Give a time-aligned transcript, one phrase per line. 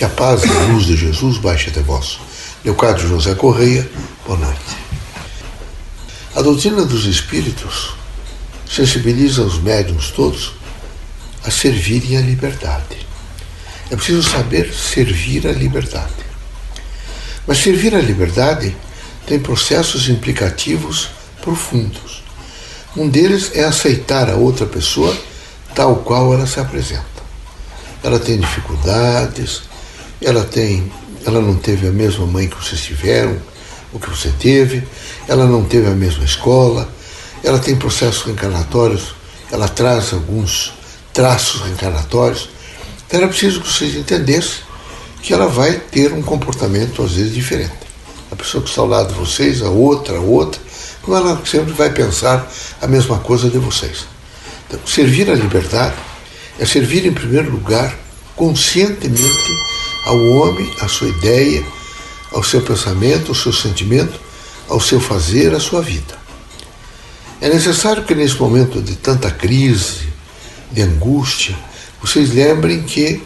[0.00, 2.18] Que a paz e a luz de Jesus baixe até vós.
[2.64, 3.86] Leocádio José Correia,
[4.26, 4.78] boa noite.
[6.34, 7.92] A doutrina dos Espíritos
[8.66, 10.54] sensibiliza os médiums todos
[11.44, 13.06] a servirem a liberdade.
[13.90, 16.24] É preciso saber servir a liberdade.
[17.46, 18.74] Mas servir a liberdade
[19.26, 21.10] tem processos implicativos
[21.42, 22.22] profundos.
[22.96, 25.14] Um deles é aceitar a outra pessoa
[25.74, 27.04] tal qual ela se apresenta.
[28.02, 29.68] Ela tem dificuldades,
[30.20, 30.90] ela tem,
[31.26, 33.36] ela não teve a mesma mãe que vocês tiveram,
[33.92, 34.82] o que você teve,
[35.26, 36.88] ela não teve a mesma escola,
[37.42, 39.14] ela tem processos reencarnatórios,
[39.50, 40.72] ela traz alguns
[41.12, 42.48] traços reencarnatórios.
[43.06, 44.60] Então era preciso que vocês entendessem
[45.22, 47.72] que ela vai ter um comportamento às vezes diferente.
[48.30, 50.60] A pessoa que está ao lado de vocês, a outra, a outra,
[51.08, 52.48] ela sempre vai pensar
[52.80, 54.06] a mesma coisa de vocês.
[54.68, 55.96] Então, servir a liberdade
[56.58, 57.98] é servir em primeiro lugar
[58.36, 59.69] conscientemente
[60.04, 61.64] ao homem, à sua ideia,
[62.32, 64.20] ao seu pensamento, ao seu sentimento,
[64.68, 66.18] ao seu fazer, à sua vida.
[67.40, 70.08] É necessário que nesse momento de tanta crise,
[70.70, 71.56] de angústia,
[72.02, 73.22] vocês lembrem que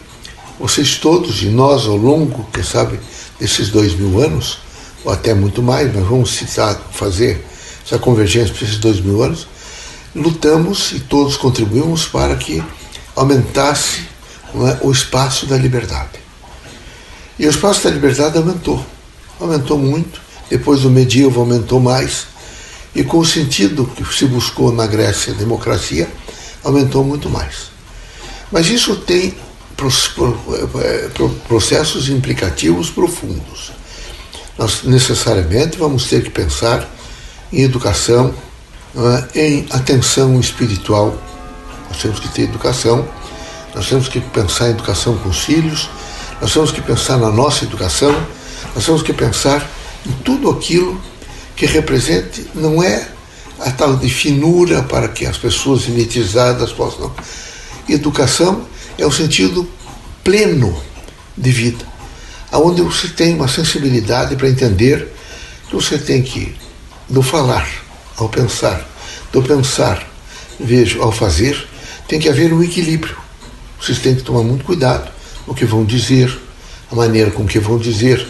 [0.59, 2.99] vocês todos e nós ao longo, quem sabe,
[3.39, 4.59] desses dois mil anos,
[5.03, 7.45] ou até muito mais, mas vamos citar, fazer
[7.85, 9.47] essa convergência para esses dois mil anos,
[10.15, 12.63] lutamos e todos contribuímos para que
[13.15, 14.01] aumentasse
[14.55, 16.24] é, o espaço da liberdade.
[17.37, 18.85] E o espaço da liberdade aumentou,
[19.39, 20.21] aumentou muito.
[20.49, 22.27] Depois do medievo aumentou mais.
[22.93, 26.09] E com o sentido que se buscou na Grécia a democracia,
[26.63, 27.71] aumentou muito mais.
[28.51, 29.35] Mas isso tem
[30.81, 31.09] é,
[31.47, 33.71] processos implicativos profundos.
[34.57, 36.89] Nós necessariamente vamos ter que pensar
[37.51, 38.33] em educação,
[39.33, 41.21] é, em atenção espiritual.
[41.89, 43.05] Nós temos que ter educação,
[43.73, 45.89] nós temos que pensar em educação com os filhos,
[46.41, 48.13] nós temos que pensar na nossa educação,
[48.73, 49.69] nós temos que pensar
[50.05, 51.01] em tudo aquilo
[51.55, 53.07] que represente, não é
[53.59, 57.11] a tal de finura para que as pessoas elitizadas possam.
[57.87, 59.67] Educação é o sentido
[60.23, 60.75] pleno
[61.37, 61.85] de vida,
[62.51, 65.07] aonde você tem uma sensibilidade para entender
[65.69, 66.55] que você tem que,
[67.07, 67.67] do falar
[68.17, 68.85] ao pensar,
[69.31, 70.05] do pensar,
[70.59, 71.67] vejo, ao fazer,
[72.07, 73.15] tem que haver um equilíbrio.
[73.79, 75.14] Vocês têm que tomar muito cuidado
[75.47, 76.37] o que vão dizer,
[76.91, 78.25] a maneira com que vão dizer,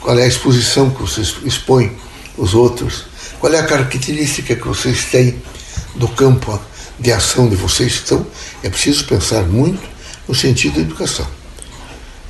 [0.00, 1.92] qual é a exposição que vocês expõem
[2.36, 3.04] os outros,
[3.38, 5.40] qual é a característica que vocês têm
[5.94, 6.58] do campo
[6.98, 8.02] de ação de vocês.
[8.04, 8.26] Então,
[8.62, 9.82] é preciso pensar muito
[10.26, 11.26] no sentido da educação.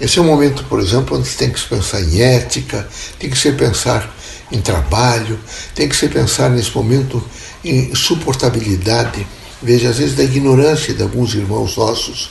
[0.01, 2.87] Esse é um momento, por exemplo, onde tem que se pensar em ética,
[3.19, 4.15] tem que se pensar
[4.53, 5.39] em trabalho,
[5.75, 7.23] tem que se pensar nesse momento
[7.65, 9.27] em suportabilidade.
[9.63, 12.31] Veja, às vezes, da ignorância de alguns irmãos nossos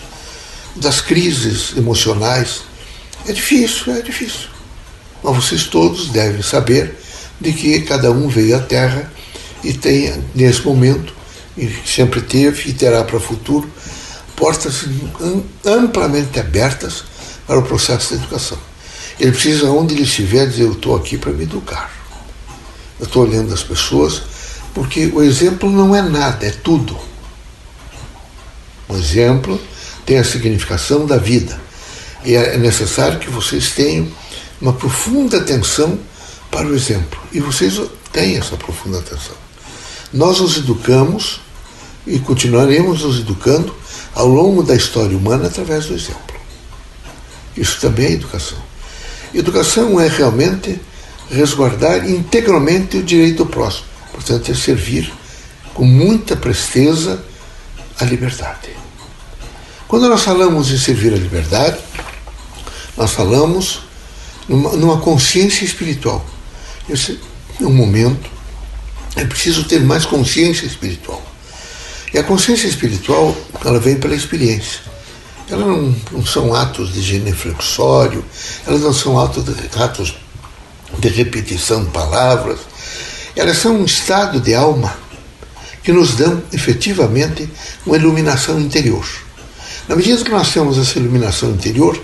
[0.75, 2.62] das crises emocionais.
[3.28, 4.50] É difícil, é difícil.
[5.24, 6.96] Mas vocês todos devem saber
[7.40, 9.12] de que cada um veio à Terra
[9.63, 11.13] e tem, nesse momento,
[11.58, 13.69] e sempre teve e terá para o futuro,
[14.36, 14.86] portas
[15.66, 17.03] amplamente abertas
[17.47, 18.57] para o processo de educação.
[19.19, 21.92] Ele precisa, onde ele estiver, dizer: Eu estou aqui para me educar.
[23.00, 24.22] Eu estou olhando as pessoas,
[24.74, 26.97] porque o exemplo não é nada, é tudo.
[28.88, 29.59] O exemplo
[30.05, 31.59] tem a significação da vida.
[32.23, 34.07] E é necessário que vocês tenham
[34.61, 35.99] uma profunda atenção
[36.49, 37.19] para o exemplo.
[37.31, 37.79] E vocês
[38.11, 39.35] têm essa profunda atenção.
[40.13, 41.41] Nós os educamos
[42.07, 43.75] e continuaremos nos educando
[44.13, 46.35] ao longo da história humana através do exemplo.
[47.57, 48.57] Isso também é educação.
[49.33, 50.79] Educação é realmente
[51.29, 53.88] resguardar integralmente o direito do próximo.
[54.11, 55.11] Portanto, é servir
[55.73, 57.23] com muita presteza
[57.99, 58.84] a liberdade.
[59.88, 61.78] Quando nós falamos em servir a liberdade,
[62.97, 63.81] nós falamos
[64.47, 66.25] numa, numa consciência espiritual.
[66.90, 67.19] Esse
[67.62, 68.29] é um momento,
[69.16, 71.22] é preciso ter mais consciência espiritual.
[72.12, 74.79] E a consciência espiritual, ela vem pela experiência.
[75.50, 78.25] Elas não, não são atos de geneflexório,
[78.65, 80.15] elas não são atos de, atos
[80.98, 82.59] de repetição de palavras,
[83.36, 84.98] elas são um estado de alma
[85.83, 87.48] que nos dão efetivamente
[87.86, 89.06] uma iluminação interior.
[89.87, 91.99] Na medida que nós temos essa iluminação interior,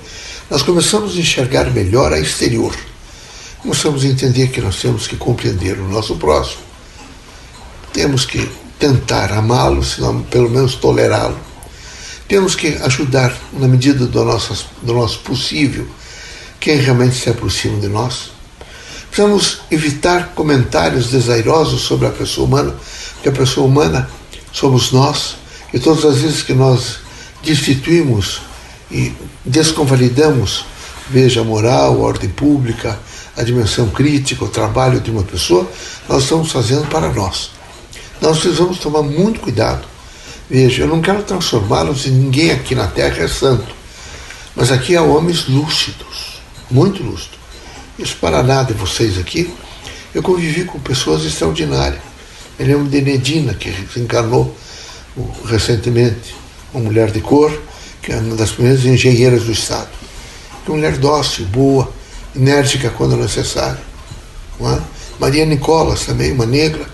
[0.51, 2.75] nós começamos a enxergar melhor a exterior.
[3.59, 6.61] Começamos a entender que nós temos que compreender o nosso próximo.
[7.91, 8.47] Temos que
[8.77, 11.37] tentar amá-lo, se não pelo menos tolerá-lo.
[12.27, 15.87] Temos que ajudar, na medida do nosso, do nosso possível,
[16.59, 18.29] quem realmente se aproxima de nós.
[19.09, 22.75] Precisamos evitar comentários desairosos sobre a pessoa humana,
[23.15, 24.07] porque a pessoa humana
[24.53, 25.35] somos nós,
[25.73, 27.00] e todas as vezes que nós
[27.43, 28.41] destituímos
[28.89, 29.13] e
[29.45, 30.65] desconvalidamos
[31.11, 32.97] veja a moral, a ordem pública,
[33.35, 35.69] a dimensão crítica, o trabalho de uma pessoa,
[36.07, 37.51] nós estamos fazendo para nós.
[38.21, 39.85] Nós precisamos tomar muito cuidado.
[40.49, 43.73] Veja, eu não quero transformá-los em ninguém aqui na Terra é santo,
[44.55, 47.39] mas aqui há homens lúcidos, muito lúcidos.
[47.99, 49.53] Isso para nada de vocês aqui,
[50.13, 52.01] eu convivi com pessoas extraordinárias.
[52.59, 54.55] Eu lembro de Nedina, que se encarnou
[55.45, 56.35] recentemente,
[56.73, 57.51] uma mulher de cor,
[58.01, 59.89] que é uma das primeiras engenheiras do Estado.
[60.67, 61.91] Uma mulher dócil, boa,
[62.35, 63.79] enérgica quando necessário.
[64.61, 64.79] É?
[65.19, 66.85] Maria Nicolas, também, uma negra,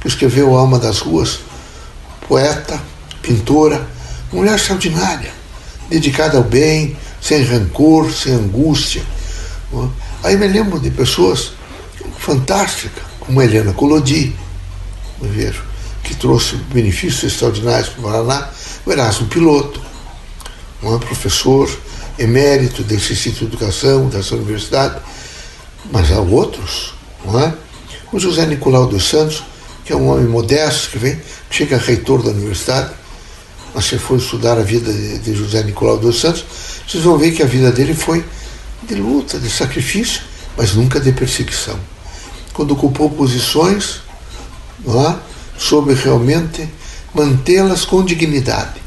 [0.00, 1.40] que escreveu Alma das Ruas,
[2.26, 2.80] poeta,
[3.22, 3.86] pintora,
[4.32, 5.32] mulher extraordinária,
[5.88, 9.02] dedicada ao bem, sem rancor, sem angústia.
[9.72, 10.28] É?
[10.28, 11.52] Aí me lembro de pessoas
[12.18, 14.36] fantásticas, como Helena Colodi,
[15.20, 15.62] vejo,
[16.02, 18.50] que trouxe benefícios extraordinários para o Paraná,
[18.84, 19.80] o Erasmo Piloto,
[20.82, 21.70] um professor
[22.18, 25.00] emérito desse Instituto de Educação, dessa universidade,
[25.92, 26.94] mas há outros,
[27.24, 27.54] não é?
[28.12, 29.42] O José Nicolau dos Santos,
[29.84, 32.92] que é um homem modesto, que vem, chega reitor da universidade,
[33.74, 36.44] mas se for estudar a vida de José Nicolau dos Santos,
[36.86, 38.24] vocês vão ver que a vida dele foi
[38.82, 40.22] de luta, de sacrifício,
[40.56, 41.78] mas nunca de perseguição.
[42.52, 44.00] Quando ocupou posições,
[44.84, 45.16] não é?
[45.56, 46.68] soube realmente
[47.14, 48.80] mantê-las com dignidade.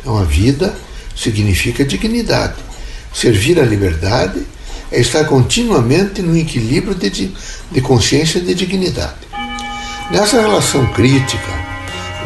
[0.00, 0.74] Então a vida
[1.16, 2.54] significa dignidade.
[3.12, 4.46] Servir a liberdade
[4.90, 7.32] é estar continuamente no equilíbrio de,
[7.70, 9.28] de consciência e de dignidade.
[10.10, 11.52] Nessa relação crítica,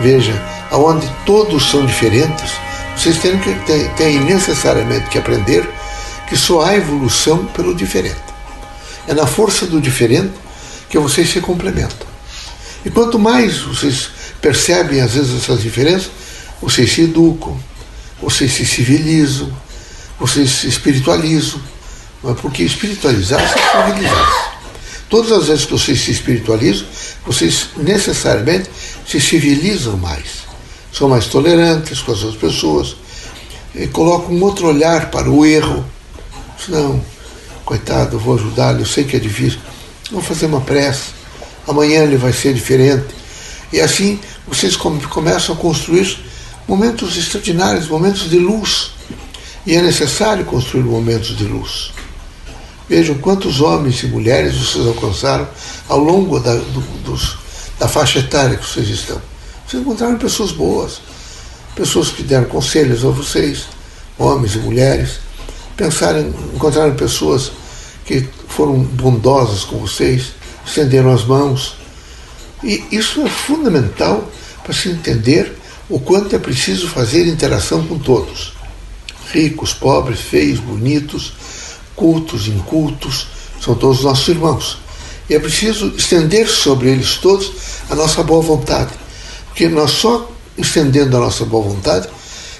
[0.00, 0.32] veja,
[0.70, 2.52] aonde todos são diferentes,
[2.96, 3.54] vocês têm, que,
[3.96, 5.68] têm necessariamente que aprender
[6.28, 8.16] que só há evolução pelo diferente.
[9.08, 10.32] É na força do diferente
[10.88, 12.06] que vocês se complementam.
[12.84, 16.10] E quanto mais vocês percebem, às vezes, essas diferenças,
[16.60, 17.58] vocês se educam,
[18.20, 19.52] vocês se civilizam,
[20.18, 21.60] vocês se espiritualizam.
[22.24, 22.34] É?
[22.34, 24.52] Porque espiritualizar é civilizar.
[25.10, 26.86] Todas as vezes que vocês se espiritualizam,
[27.26, 28.70] vocês necessariamente
[29.06, 30.42] se civilizam mais.
[30.92, 32.96] São mais tolerantes com as outras pessoas,
[33.92, 35.84] colocam um outro olhar para o erro.
[36.68, 37.04] Não,
[37.64, 39.58] coitado, vou ajudá-lo, eu sei que é difícil.
[40.10, 41.10] Vou fazer uma prece,
[41.66, 43.21] amanhã ele vai ser diferente.
[43.72, 46.18] E assim vocês começam a construir
[46.68, 48.92] momentos extraordinários, momentos de luz.
[49.66, 51.92] E é necessário construir momentos de luz.
[52.88, 55.48] Vejam quantos homens e mulheres vocês alcançaram
[55.88, 57.38] ao longo da, do, dos,
[57.78, 59.20] da faixa etária que vocês estão.
[59.66, 61.00] Vocês encontraram pessoas boas,
[61.74, 63.66] pessoas que deram conselhos a vocês,
[64.18, 65.20] homens e mulheres.
[65.76, 67.52] Pensaram, encontraram pessoas
[68.04, 70.32] que foram bondosas com vocês,
[70.66, 71.76] estenderam as mãos.
[72.62, 74.30] E isso é fundamental
[74.62, 75.52] para se entender
[75.88, 78.54] o quanto é preciso fazer interação com todos.
[79.32, 81.32] Ricos, pobres, feios, bonitos,
[81.96, 83.26] cultos, incultos,
[83.60, 84.78] são todos nossos irmãos.
[85.28, 87.52] E é preciso estender sobre eles todos
[87.90, 88.92] a nossa boa vontade.
[89.48, 92.08] Porque nós só estendendo a nossa boa vontade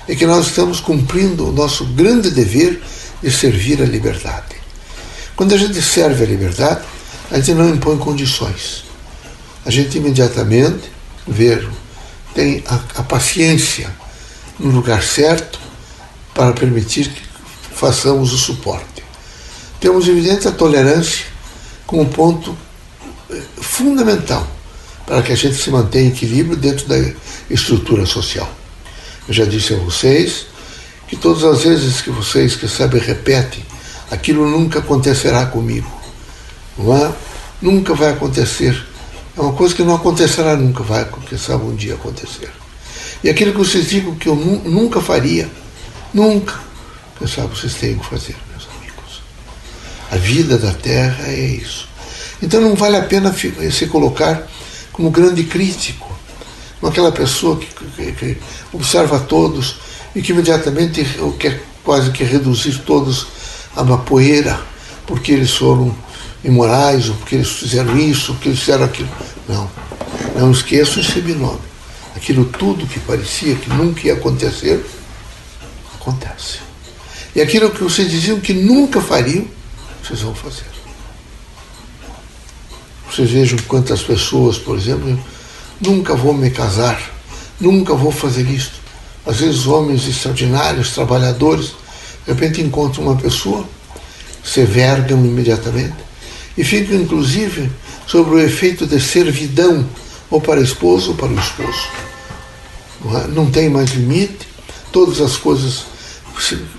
[0.09, 2.83] é que nós estamos cumprindo o nosso grande dever
[3.23, 4.57] de servir a liberdade.
[5.37, 6.83] Quando a gente serve a liberdade,
[7.31, 8.85] a gente não impõe condições.
[9.65, 10.91] A gente imediatamente
[11.27, 11.67] vê
[12.35, 13.91] tem a, a paciência
[14.59, 15.61] no lugar certo
[16.35, 17.23] para permitir que
[17.75, 19.05] façamos o suporte.
[19.81, 21.27] Temos evidente a tolerância
[21.87, 22.57] como ponto
[23.31, 24.47] eh, fundamental
[25.07, 26.97] para que a gente se mantenha em equilíbrio dentro da
[27.51, 28.51] estrutura social.
[29.29, 30.47] Eu já disse a vocês
[31.07, 33.65] que todas as vezes que vocês, que sabem, repetem,
[34.11, 35.91] aquilo nunca acontecerá comigo.
[36.79, 37.13] Não é?
[37.61, 38.87] Nunca vai acontecer
[39.37, 42.51] é uma coisa que não acontecerá nunca, vai, quem sabe um dia acontecer.
[43.25, 45.49] E aquilo que vocês digam que eu nu nunca faria,
[46.13, 46.61] nunca,
[47.19, 49.23] quem sabe vocês têm que fazer, meus amigos.
[50.11, 51.89] A vida da terra é isso.
[52.43, 54.47] Então não vale a pena se colocar
[54.93, 56.13] como grande crítico,
[56.81, 58.37] como aquela pessoa que, que, que
[58.73, 59.77] observa todos
[60.15, 61.07] e que imediatamente
[61.39, 63.27] quer quase que reduzir todos
[63.75, 64.61] a uma poeira,
[65.07, 65.97] porque eles foram
[66.45, 69.09] imorais, ou porque eles fizeram isso, ou porque eles fizeram aquilo.
[69.49, 69.71] Não.
[70.37, 71.61] Não esqueçam esse binômio.
[72.17, 74.85] Aquilo tudo que parecia que nunca ia acontecer,
[75.95, 76.59] acontece.
[77.35, 79.47] E aquilo que vocês diziam que nunca fariam,
[80.03, 80.67] vocês vão fazer.
[83.11, 85.19] Vocês vejam quantas pessoas, por exemplo,
[85.81, 87.01] nunca vou me casar,
[87.61, 88.81] nunca vou fazer isto.
[89.27, 91.75] Às vezes homens extraordinários, trabalhadores,
[92.27, 93.65] de repente encontram uma pessoa,
[94.45, 96.12] se vergam imediatamente
[96.57, 97.71] e ficam, inclusive,
[98.07, 99.89] sobre o efeito de servidão
[100.31, 101.89] ou para a esposa ou para o esposo.
[103.31, 103.51] Não, é?
[103.51, 104.47] tem mais limite,
[104.93, 105.85] todas as coisas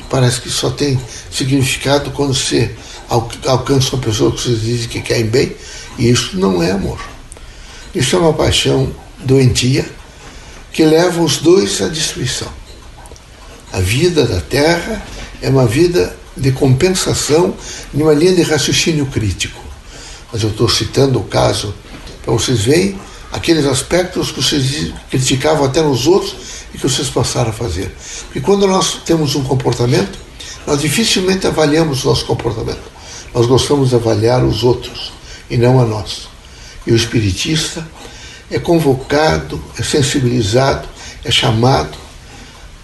[0.09, 0.99] parece que só tem
[1.31, 2.71] significado quando você
[3.45, 5.55] alcança uma pessoa que vocês dizem que querem bem,
[5.97, 6.99] e isso não é amor.
[7.93, 9.85] Isso é uma paixão doentia
[10.71, 12.47] que leva os dois à destruição.
[13.71, 15.05] A vida da terra
[15.41, 17.53] é uma vida de compensação
[17.93, 19.61] em uma linha de raciocínio crítico.
[20.31, 21.73] Mas eu estou citando o caso
[22.23, 22.99] para vocês verem
[23.31, 26.35] aqueles aspectos que vocês criticavam até nos outros
[26.73, 27.93] e que vocês passaram a fazer.
[28.25, 30.17] Porque quando nós temos um comportamento,
[30.65, 32.91] nós dificilmente avaliamos o nosso comportamento.
[33.33, 35.11] Nós gostamos de avaliar os outros
[35.49, 36.29] e não a nós.
[36.85, 37.87] E o espiritista
[38.49, 40.87] é convocado, é sensibilizado,
[41.23, 41.97] é chamado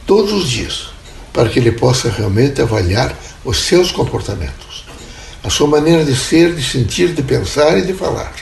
[0.06, 0.90] todos os dias
[1.34, 4.86] para que ele possa realmente avaliar os seus comportamentos,
[5.44, 8.34] a sua maneira de ser, de sentir, de pensar e de falar.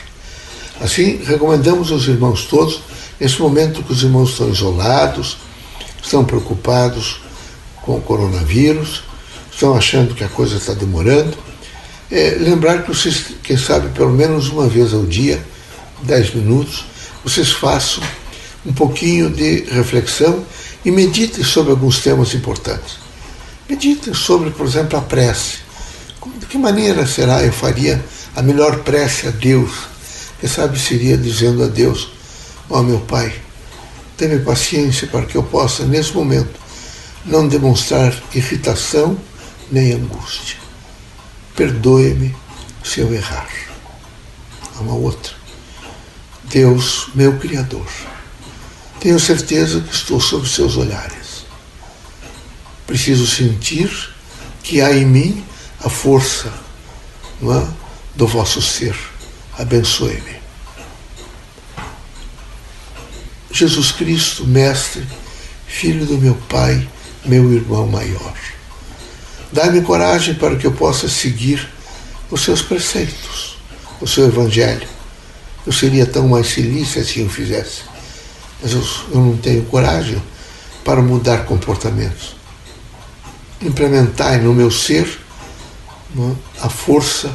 [0.80, 2.80] Assim, recomendamos aos irmãos todos,
[3.18, 5.38] nesse momento que os irmãos estão isolados,
[6.02, 7.20] estão preocupados
[7.82, 9.02] com o coronavírus,
[9.52, 11.36] estão achando que a coisa está demorando,
[12.10, 15.42] é, lembrar que vocês, quem sabe, pelo menos uma vez ao dia,
[16.02, 16.84] dez minutos,
[17.24, 18.02] vocês façam
[18.64, 20.44] um pouquinho de reflexão
[20.84, 22.96] e meditem sobre alguns temas importantes.
[23.68, 25.58] Meditem sobre, por exemplo, a prece.
[26.38, 28.02] De que maneira será eu faria
[28.34, 29.88] a melhor prece a Deus?
[30.40, 32.10] Quem sabe seria dizendo a Deus:
[32.70, 33.34] Ó oh, meu Pai,
[34.16, 36.58] tenha paciência para que eu possa, nesse momento,
[37.24, 39.18] não demonstrar irritação
[39.70, 40.56] nem angústia.
[41.54, 42.34] Perdoe-me
[42.82, 43.48] se eu errar.
[44.76, 45.32] Há uma outra.
[46.44, 47.86] Deus, meu Criador,
[49.00, 51.44] tenho certeza que estou sob seus olhares.
[52.86, 53.90] Preciso sentir
[54.62, 55.44] que há em mim
[55.80, 56.52] a força
[57.42, 57.68] é,
[58.14, 58.96] do vosso ser.
[59.58, 60.38] Abençoe-me.
[63.50, 65.06] Jesus Cristo, Mestre,
[65.66, 66.88] Filho do meu Pai,
[67.24, 68.34] meu irmão maior.
[69.52, 71.68] Dá-me coragem para que eu possa seguir
[72.30, 73.58] os seus preceitos,
[74.00, 74.98] o seu Evangelho
[75.68, 77.82] eu seria tão mais feliz se assim eu fizesse.
[78.62, 80.22] Mas eu, eu não tenho coragem
[80.84, 82.36] para mudar comportamentos.
[83.60, 85.18] Implementar no meu ser
[86.14, 87.30] né, a força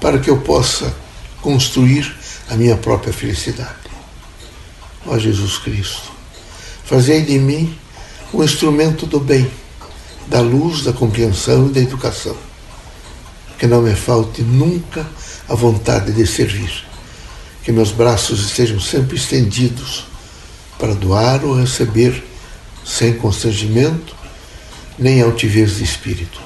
[0.00, 0.94] para que eu possa
[1.40, 2.14] construir
[2.48, 3.76] a minha própria felicidade.
[5.06, 6.12] Ó Jesus Cristo,
[6.84, 7.76] fazei de mim
[8.32, 9.50] um instrumento do bem,
[10.26, 12.36] da luz, da compreensão e da educação.
[13.58, 15.06] Que não me falte nunca
[15.48, 16.92] a vontade de servir
[17.62, 20.04] que meus braços estejam sempre estendidos
[20.82, 22.24] para doar ou receber
[22.84, 24.16] sem constrangimento
[24.98, 26.40] nem altivez de espírito.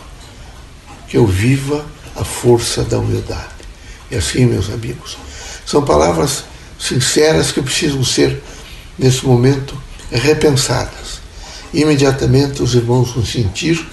[1.09, 3.65] Que eu viva a força da humildade.
[4.11, 5.17] E assim, meus amigos,
[5.65, 6.45] são palavras
[6.79, 8.43] sinceras que precisam ser,
[8.99, 9.75] nesse momento,
[10.13, 11.23] repensadas.
[11.73, 13.89] Imediatamente os irmãos vão sentir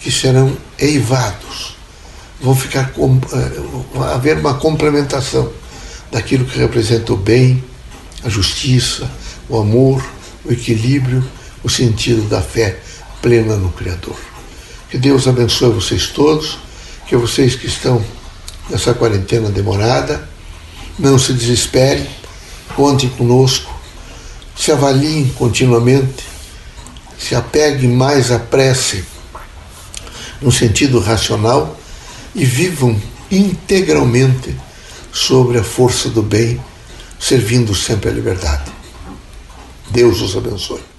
[0.00, 1.76] que serão eivados,
[2.40, 5.52] vão ficar, vai eh, haver uma complementação
[6.10, 7.62] daquilo que representa o bem,
[8.24, 9.08] a justiça,
[9.48, 10.04] o amor,
[10.44, 11.24] o equilíbrio,
[11.62, 12.78] o sentido da fé
[13.20, 14.16] plena no Criador.
[14.90, 16.58] Que Deus abençoe vocês todos,
[17.06, 18.04] que vocês que estão
[18.68, 20.28] nessa quarentena demorada,
[20.98, 22.06] não se desesperem,
[22.76, 23.74] contem conosco,
[24.56, 26.24] se avaliem continuamente,
[27.18, 29.04] se apeguem mais à prece
[30.40, 31.78] no sentido racional
[32.34, 34.54] e vivam integralmente
[35.12, 36.60] sobre a força do bem,
[37.18, 38.73] servindo sempre a liberdade.
[39.94, 40.93] Deus os abençoe.